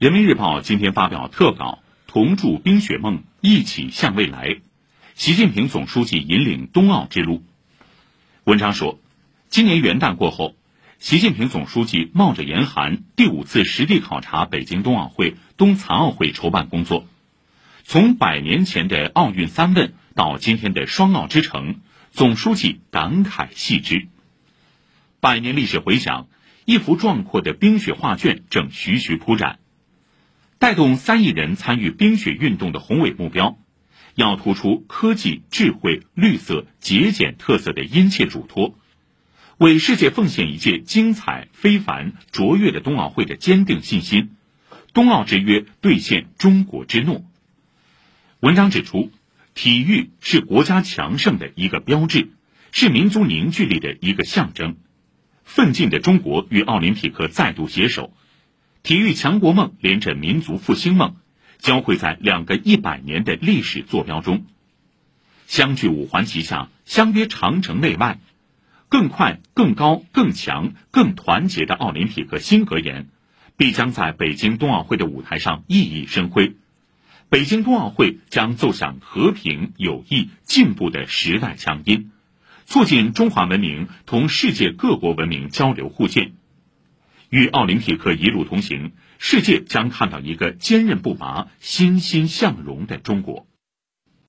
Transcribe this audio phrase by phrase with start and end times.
[0.00, 4.48] 人民日报今天发表特稿《同筑冰雪梦，一起向未来》，
[5.14, 7.42] 习近平总书记引领冬奥之路。
[8.44, 8.98] 文章说，
[9.50, 10.54] 今年元旦过后，
[11.00, 17.06] 习近平总书记冒着严寒，第五次实地考察北京冬奥会、冬残奥会筹办工作。
[17.84, 21.80] 从百年前的奥运三问到今天的双奥之城，
[22.10, 24.08] 总书记感慨系之。
[25.20, 26.26] 百年历史回响，
[26.64, 29.58] 一幅壮阔的冰雪画卷正徐徐铺展。
[30.60, 33.56] 带动三亿人参与冰雪运动的宏伟目标，
[34.14, 38.74] 要突出科技、智慧、绿色、节俭特色的殷切嘱托，
[39.56, 44.32] 为世界奉献一届精彩、非凡、卓越的冬奥会的坚定信心。
[44.92, 47.24] 冬奥之约兑现中国之诺。
[48.40, 49.10] 文章指出，
[49.54, 52.28] 体育是国家强盛的一个标志，
[52.70, 54.76] 是民族凝聚力的一个象征。
[55.42, 58.12] 奋进的中国与奥林匹克再度携手。
[58.82, 61.16] 体育强国梦连着民族复兴梦，
[61.58, 64.46] 交汇在两个一百年的历史坐标中，
[65.46, 68.18] 相距五环旗下，相约长城内外，
[68.88, 73.08] 更快、更高、更强、更团结的奥林匹克新格言，
[73.56, 76.56] 必将在北京冬奥会的舞台上熠熠生辉。
[77.28, 82.10] 北京冬奥会将奏响和平、友谊、进步的时代强音，
[82.64, 86.32] 促进中华文明同世界各国文明交流互鉴。
[87.30, 93.46] 与奥林匹克一路同行，世界将看到一个坚韧不拔、欣欣向荣的中国。